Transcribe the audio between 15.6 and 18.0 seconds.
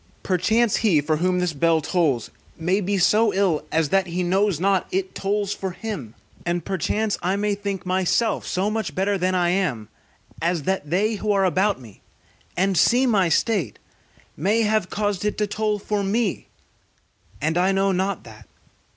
for me, and I know